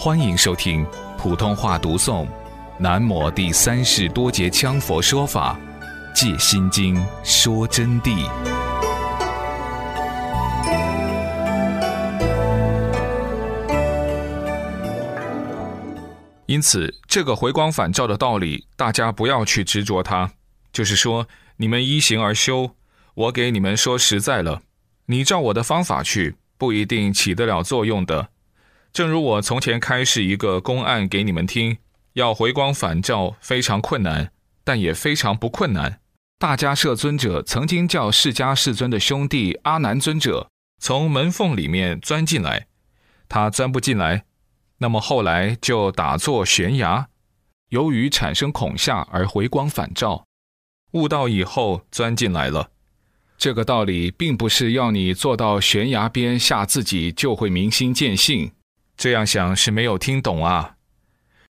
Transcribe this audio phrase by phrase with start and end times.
[0.00, 0.86] 欢迎收听
[1.18, 2.24] 普通话读诵
[2.78, 5.58] 《南摩第三世多杰羌佛说法·
[6.14, 8.30] 借心经》说真谛。
[16.46, 20.30] 因此，这个回光返照的道理，大家不要去执着它。
[20.72, 21.26] 就是说，
[21.56, 22.70] 你们依行而修，
[23.14, 24.62] 我给你们说实在了，
[25.06, 28.28] 你照我的方法去，不一定起得了作用的。
[28.92, 31.78] 正如我从前开示一个公案给你们听，
[32.14, 34.32] 要回光返照非常困难，
[34.64, 36.00] 但也非常不困难。
[36.38, 40.48] 大迦摄尊者曾经叫释迦世尊的兄弟阿难尊者
[40.80, 42.66] 从门缝里面钻进来，
[43.28, 44.24] 他钻不进来，
[44.78, 47.08] 那么后来就打坐悬崖，
[47.70, 50.24] 由于产生恐吓而回光返照，
[50.92, 52.70] 悟道以后钻进来了。
[53.36, 58.50] 这个道理并不是要你坐到悬崖边吓自己就会明心见性。
[58.98, 60.74] 这样想是没有听懂啊！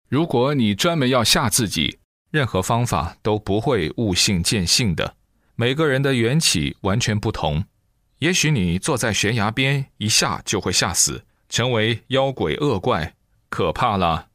[0.09, 2.01] 如果你专门要吓自己，
[2.33, 5.15] 任何方法都不会悟性见性的。
[5.55, 7.65] 每个人的缘起完全不同，
[8.19, 13.15] 也许你坐在悬崖边一下就会吓死，成为妖鬼恶怪，
[13.49, 14.27] 可怕了。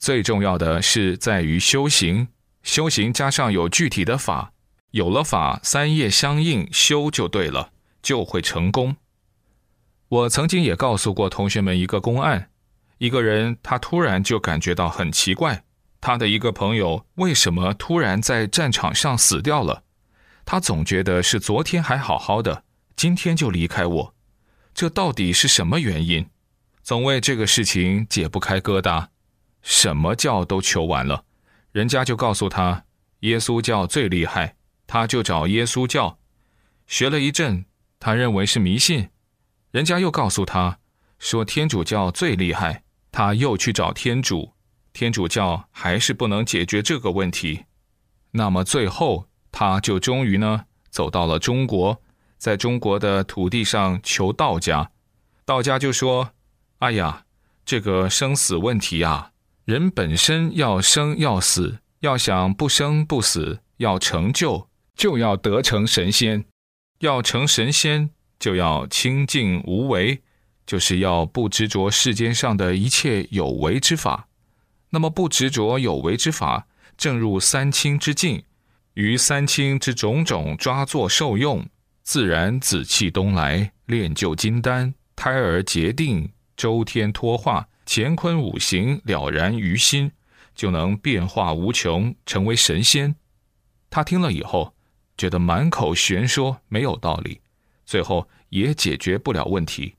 [0.00, 2.26] 最重要的是在于修行，
[2.64, 4.52] 修行加上有具体的法，
[4.90, 7.70] 有了法三业相应，修就对了，
[8.02, 8.96] 就会成功。
[10.14, 12.48] 我曾经也告诉过同学们一个公案：
[12.98, 15.64] 一个人他突然就感觉到很奇怪，
[16.00, 19.82] 他的一个朋友为什么突然在战场上死掉了？
[20.44, 22.62] 他总觉得是昨天还好好的，
[22.94, 24.14] 今天就离开我，
[24.72, 26.24] 这到底是什么原因？
[26.84, 29.08] 总为这个事情解不开疙瘩，
[29.62, 31.24] 什么教都求完了，
[31.72, 32.84] 人家就告诉他
[33.20, 34.54] 耶稣教最厉害，
[34.86, 36.20] 他就找耶稣教，
[36.86, 37.64] 学了一阵，
[37.98, 39.08] 他认为是迷信。
[39.74, 40.78] 人家又告诉他，
[41.18, 44.52] 说天主教最厉害，他又去找天主，
[44.92, 47.64] 天主教还是不能解决这个问题。
[48.30, 52.00] 那么最后，他就终于呢走到了中国，
[52.38, 54.92] 在中国的土地上求道家，
[55.44, 56.30] 道家就说
[56.78, 57.24] ：“哎呀，
[57.64, 59.32] 这个生死问题啊，
[59.64, 66.44] 人本身要生要死，要想不生不死，要成就，就要得成神仙，
[67.00, 68.10] 要成神仙。”
[68.44, 70.20] 就要清净无为，
[70.66, 74.28] 就是要不执着世间上的一切有为之法。
[74.90, 76.66] 那么不执着有为之法，
[76.98, 78.44] 正入三清之境，
[78.92, 81.66] 于三清之种种抓作受用，
[82.02, 90.12] 自然紫气东来，炼就金丹，胎儿结定，周天脱化，乾坤五行了然于心，
[90.54, 93.16] 就能变化无穷，成为神仙。
[93.88, 94.74] 他听了以后，
[95.16, 97.40] 觉得满口玄说，没有道理。
[97.84, 99.94] 最后也解决不了问题。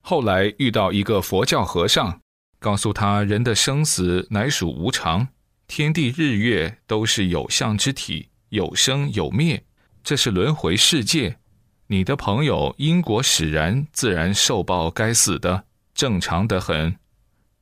[0.00, 2.20] 后来遇到一个佛教和尚，
[2.58, 5.28] 告诉他人的生死乃属无常，
[5.66, 9.64] 天地日月都是有相之体，有生有灭，
[10.02, 11.38] 这是轮回世界。
[11.86, 16.96] 你的朋友因果使然，自然受报该死的，正常的很。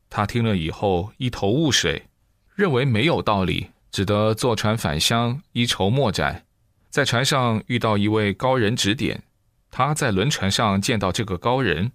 [0.08, 2.06] 他听了以后一头雾水，
[2.54, 6.46] 认为没有道理，只得坐船返乡，一筹莫展。
[6.90, 9.22] 在船上遇到一位高人指点，
[9.70, 11.92] 他在轮船上见到这个高人，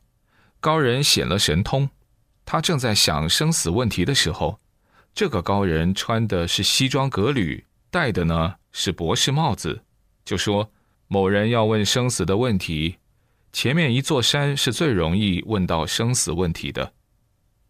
[0.61, 1.89] 高人显了神通。
[2.45, 4.57] 他正在想生死问题的时候，
[5.13, 9.81] 这个高人穿的是西装革履，戴的呢是博士帽子，
[10.23, 10.71] 就说
[11.07, 12.95] 某人要问生死的问题，
[13.51, 16.93] 前面一座山是最容易问到生死问题的。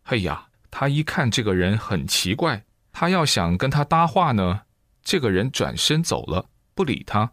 [0.03, 4.61] 嘿呀，他一看这个人很奇怪，他要想跟他搭话呢，
[5.03, 6.45] 这个人转身走了。
[6.75, 7.31] 不理他，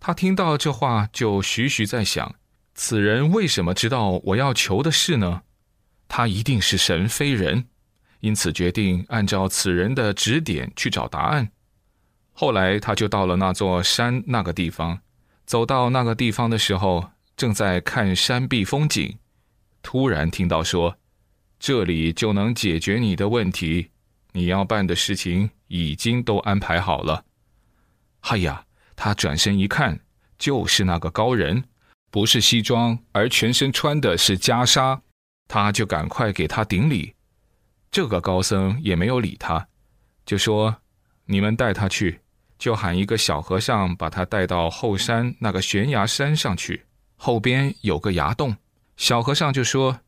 [0.00, 2.34] 他听到这话就徐徐在想：
[2.74, 5.42] 此人为什么知道我要求的事呢？
[6.08, 7.68] 他一定是神非人，
[8.20, 11.52] 因此决定按照此人的指点去找答案。
[12.32, 15.00] 后来他就到了那座山那个地方，
[15.44, 19.18] 走到那个地方的时候，正在看山壁风景，
[19.82, 20.96] 突然听到说
[21.60, 23.90] ：“这里就能解决你的问题，
[24.32, 27.26] 你要办的事情已经都安排好了。”
[28.22, 28.64] 哎呀！
[28.94, 29.98] 他转身一看，
[30.38, 31.64] 就是那个高人，
[32.10, 35.00] 不是西装，而全身穿的是袈裟。
[35.48, 37.14] 他就赶快给他顶礼。
[37.90, 39.66] 这个高僧也没有理他，
[40.24, 40.76] 就说
[41.26, 42.20] ：“你们带他去，
[42.58, 46.86] 就喊一个小和尚把他带到后山那个悬崖山上去，
[47.16, 48.56] 后边有个崖洞。”
[48.96, 50.00] 小和尚就说：“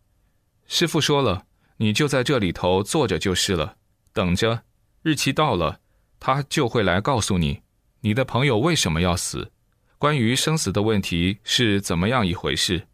[0.68, 1.46] 师傅说了，
[1.78, 3.76] 你就在这里头坐着就是了，
[4.12, 4.62] 等着，
[5.02, 5.80] 日期到了，
[6.20, 7.62] 他就会来告诉你。”
[8.04, 9.50] 你的朋友为什么要死？
[9.96, 12.86] 关于生死的问题是怎么样一回事？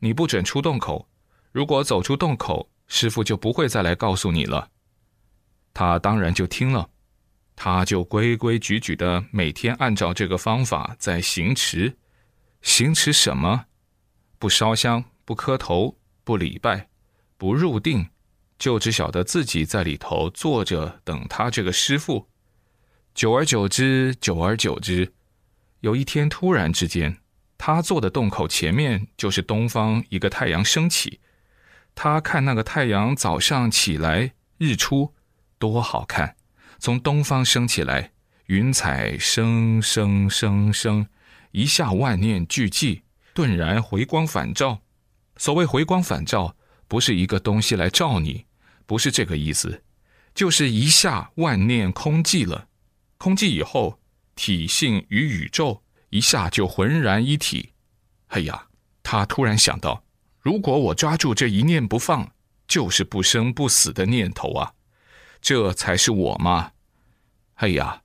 [0.00, 1.08] 你不准出洞口，
[1.50, 4.68] 如果走出洞口，师傅就不会再来告诉你了。”
[5.72, 6.90] 他当然就听了，
[7.56, 11.96] 他就规规矩矩的每天按照这个方法在行持。
[12.60, 13.64] 行持什么？
[14.38, 16.90] 不烧香，不磕头，不礼拜，
[17.38, 18.06] 不入定，
[18.58, 22.28] 就只晓得自己在里头坐着等他这个师傅。
[23.14, 25.12] 久而久之，久而久之，
[25.80, 27.18] 有一天突然之间，
[27.58, 31.20] 他坐的洞口前面就是东方一个太阳升起。
[31.94, 35.12] 他看那个太阳早上起来日出，
[35.58, 36.36] 多好看！
[36.78, 38.12] 从东方升起来，
[38.46, 41.06] 云彩升升升升，
[41.50, 43.02] 一下万念俱寂，
[43.34, 44.80] 顿然回光返照。
[45.36, 46.56] 所谓回光返照，
[46.88, 48.46] 不是一个东西来照你，
[48.86, 49.82] 不是这个意思，
[50.34, 52.68] 就是一下万念空寂了。
[53.20, 54.00] 空寂以后，
[54.34, 57.68] 体性与宇宙一下就浑然一体。
[58.28, 58.68] 哎呀，
[59.02, 60.02] 他突然想到，
[60.40, 62.32] 如果我抓住这一念不放，
[62.66, 64.72] 就是不生不死的念头啊，
[65.42, 66.72] 这才是我嘛。
[67.56, 68.00] 哎呀，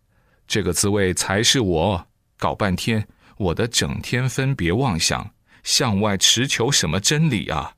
[0.50, 2.08] 这个滋味才是我。
[2.36, 3.08] 搞半天，
[3.38, 5.34] 我的整天分别妄想，
[5.64, 7.78] 向外持求什么真理啊？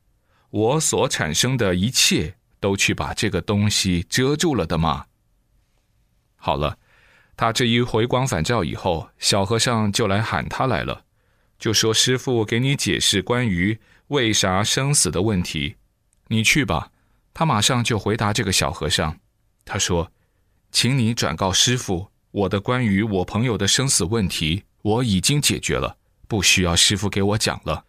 [0.49, 5.05] 我所产生的一切，都去把这个东西遮住了的嘛。
[6.35, 6.79] 好了。
[7.37, 11.03] 他这一回光返照以后，小和尚就来喊他来了，
[11.59, 15.75] 就说：“师傅给你解释关于为啥生死的问题，
[16.29, 16.91] 你去吧。”
[17.35, 19.19] 他马上就回答这个小和尚，
[19.63, 20.11] 他说
[20.73, 25.95] ：“请你转告师傅，我的关于我朋友的生死问题，我已经解决了，
[26.27, 27.85] 不需要师傅给我讲了。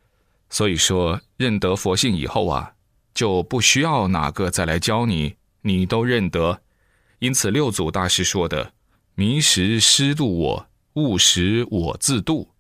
[0.51, 2.75] 所以说，认得佛性以后啊，
[3.15, 6.61] 就不需要哪个再来教你，你都认得。
[7.21, 8.73] 因此，六祖大师说的。”
[9.19, 12.53] 迷时师度我，悟时我自度，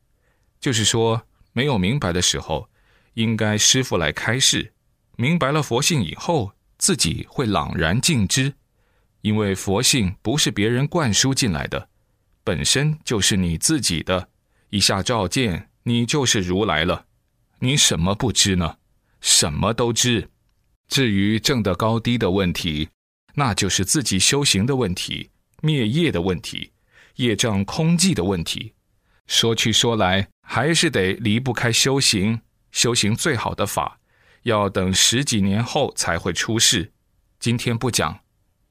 [0.58, 1.22] 就是说，
[1.52, 2.68] 没有明白的时候，
[3.14, 4.72] 应该师傅来开示；
[5.14, 8.52] 明白了佛性以后，自己会朗然尽知。
[9.20, 11.90] 因为佛性不是别人灌输进来的，
[12.42, 14.28] 本身就是你自己的。
[14.70, 17.06] 一下照见，你就是如来了。
[17.60, 18.78] 你什么不知呢？
[19.20, 20.28] 什么都知。
[20.88, 22.88] 至于正的高低的问题，
[23.36, 25.30] 那就是自己修行的问题。
[25.62, 26.72] 灭业的问题，
[27.16, 28.72] 业障空寂的问题，
[29.26, 32.40] 说去说来，还是得离不开修行。
[32.70, 33.98] 修行最好的法，
[34.42, 36.92] 要等十几年后才会出世。
[37.40, 38.20] 今天不讲，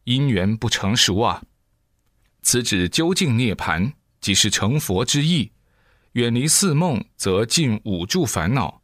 [0.03, 1.41] 因缘不成熟啊。
[2.43, 3.91] 此指究竟涅盘，
[4.21, 5.51] 即是成佛之意。
[6.13, 8.81] 远离四梦，则尽五住烦恼。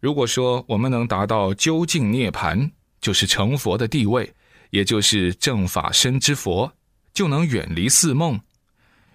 [0.00, 4.34] 如果说我们能达到究竟涅盘，就是成佛的地位，
[4.70, 6.72] 也就是正法身之佛。
[7.18, 8.40] 就能远离四梦，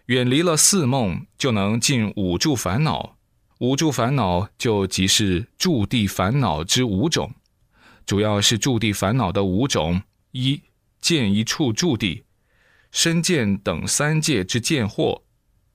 [0.08, 3.16] 远离了四梦，就能尽五住烦恼。
[3.60, 7.34] 五住烦恼就即是住地烦恼之五种，
[8.06, 10.02] 主要是住地烦恼的五种：
[10.32, 10.62] 一
[11.00, 12.26] 见一处住地，
[12.92, 15.22] 身见等三界之见惑，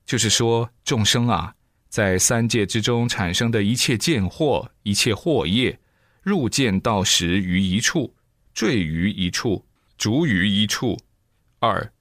[0.05, 1.55] 就是说众生啊，
[1.89, 5.79] 在三界之中产生的一切见惑、一切惑业，
[6.21, 8.13] 入见到时于一处，
[8.53, 9.65] 坠于一处，
[9.97, 10.95] 逐于一处。
[11.57, 11.91] 二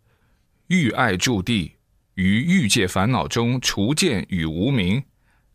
[0.69, 1.77] 欲爱住地，
[2.13, 5.03] 于欲界烦恼中除见与无明，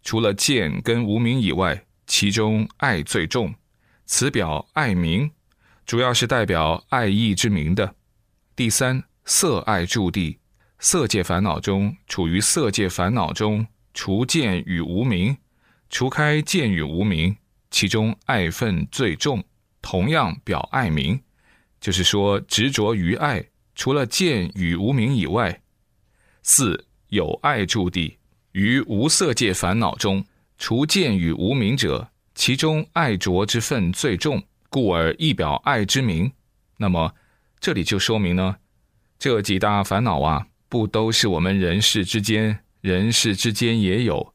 [0.02, 3.54] 除了见跟无明以外，其中爱最重。
[4.08, 5.30] 此表爱名，
[5.86, 7.94] 主要是代表爱意之名的。
[8.56, 10.40] 第三，色爱住地，
[10.80, 15.38] 色界烦恼中处于色界烦恼中除见与无明，
[15.92, 17.38] 除开见与无明，
[17.70, 19.44] 其中爱分最重，
[19.80, 21.22] 同样表爱名，
[21.80, 23.46] 就是说执着于爱。
[23.76, 25.62] 除了见与无明以外，
[26.42, 28.18] 四有爱住地
[28.52, 30.24] 于无色界烦恼中，
[30.58, 36.32] 除见与无明者，其中爱着之分最重，故而一表爱之名。
[36.78, 37.14] 那么
[37.60, 38.58] 这里就说明呢，
[39.18, 44.34] 这几大烦恼啊，不都是我们人世之间，人世之间也有，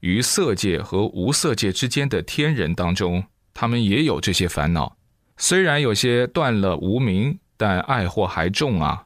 [0.00, 4.96] 于色界和无色界之间的天人当中，他们也有这些烦恼，
[5.36, 7.38] 虽然有些断了无明。
[7.58, 9.04] 但爱祸还重啊！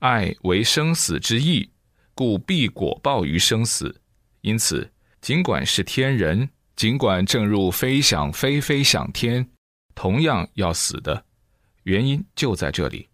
[0.00, 1.70] 爱为生死之意，
[2.14, 4.02] 故必果报于生死。
[4.40, 9.48] 因此，尽管是天人，尽管正入飞想飞飞想天，
[9.94, 11.24] 同样要死的。
[11.84, 13.08] 原因就在这里。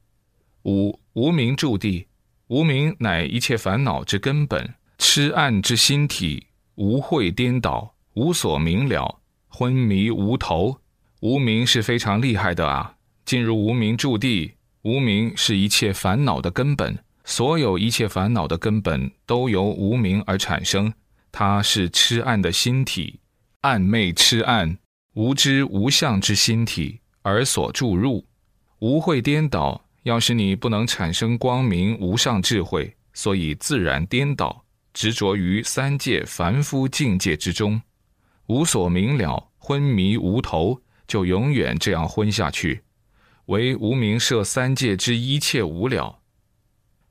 [0.65, 2.09] 五无名住地，
[2.47, 10.81] 无名乃一切烦恼之根本，痴暗之心体，无慧颠倒，无所明了，昏迷无头。
[11.21, 12.95] 无名是非常厉害的啊！
[13.27, 14.55] 进入无名住地。
[14.89, 20.91] 无名是一切烦恼的根本，所有一切烦恼的根本都由无名而产生。
[21.31, 23.21] 它是痴暗的心体，
[23.61, 24.79] 暗昧痴暗、
[25.13, 28.25] 无知无相之心体而所注入。
[28.79, 34.65] 无会颠倒，要使你不能产生光明无上智慧，所以自然颠倒，
[34.95, 37.79] 执着于三界凡夫境界之中，
[38.47, 42.81] 无所明了，昏迷无头，就永远这样昏下去。
[43.49, 46.21] 为无名摄三界之一切无了，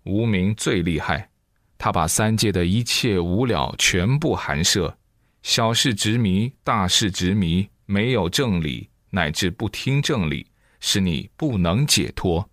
[0.06, 1.30] 无名最厉害，
[1.78, 4.98] 他把三界的一切无了全部含摄，
[5.44, 10.48] 小事执迷，大事执迷，没有正理，乃至不听正理。
[10.80, 12.48] 使你不能解脱。